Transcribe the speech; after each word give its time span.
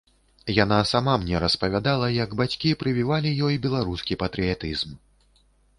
Яна 0.63 0.79
сама 0.91 1.13
мне 1.25 1.41
распавядала, 1.43 2.09
як 2.15 2.33
бацькі 2.41 2.75
прывівалі 2.83 3.37
ёй 3.49 3.55
беларускі 3.69 4.21
патрыятызм. 4.25 5.01